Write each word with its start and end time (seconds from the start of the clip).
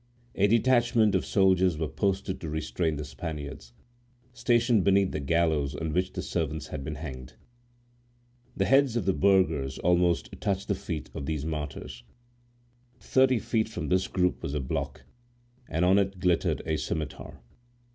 A 0.33 0.47
detachment 0.47 1.13
of 1.13 1.27
soldiers 1.27 1.77
were 1.77 1.87
posted 1.87 2.41
to 2.41 2.49
restrain 2.49 2.95
the 2.95 3.05
Spaniards, 3.05 3.71
stationed 4.33 4.83
beneath 4.83 5.11
the 5.11 5.19
gallows 5.19 5.75
on 5.75 5.93
which 5.93 6.13
the 6.13 6.23
servants 6.23 6.69
had 6.69 6.83
been 6.83 6.95
hanged. 6.95 7.33
The 8.57 8.65
heads 8.65 8.95
of 8.95 9.05
the 9.05 9.13
burghers 9.13 9.77
almost 9.77 10.29
touched 10.41 10.69
the 10.69 10.73
feet 10.73 11.11
of 11.13 11.27
these 11.27 11.45
martyrs. 11.45 12.01
Thirty 12.99 13.37
feet 13.37 13.69
from 13.69 13.89
this 13.89 14.07
group 14.07 14.41
was 14.41 14.55
a 14.55 14.59
block, 14.59 15.03
and 15.69 15.85
on 15.85 15.99
it 15.99 16.19
glittered 16.19 16.63
a 16.65 16.77
scimitar. 16.77 17.39